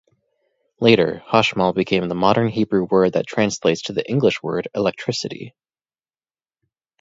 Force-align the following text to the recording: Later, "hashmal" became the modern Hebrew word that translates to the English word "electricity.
Later, 0.79 1.21
"hashmal" 1.27 1.75
became 1.75 2.07
the 2.07 2.15
modern 2.15 2.47
Hebrew 2.47 2.85
word 2.85 3.13
that 3.13 3.27
translates 3.27 3.83
to 3.83 3.93
the 3.93 4.03
English 4.09 4.41
word 4.41 4.67
"electricity. 4.73 5.53